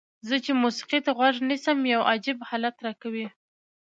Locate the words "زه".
0.27-0.35